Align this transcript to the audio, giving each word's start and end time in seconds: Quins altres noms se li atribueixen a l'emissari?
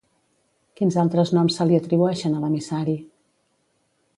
Quins 0.79 0.95
altres 1.01 1.33
noms 1.39 1.57
se 1.61 1.67
li 1.73 1.77
atribueixen 1.81 2.39
a 2.39 2.41
l'emissari? 2.47 2.97